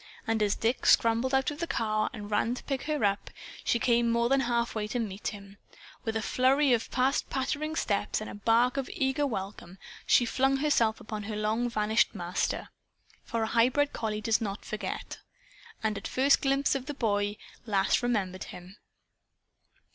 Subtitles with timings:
[0.25, 3.29] And as Dick scrambled out of the car and ran to pick her up,
[3.63, 5.59] she came more than half way to meet him.
[6.03, 9.77] With a flurry of fast pattering steps and a bark of eager welcome,
[10.07, 12.69] she flung herself upon her long vanished master.
[13.23, 15.19] For a highbred collie does not forget.
[15.83, 17.37] And at first glimpse of the boy
[17.67, 18.77] Lass remembered him.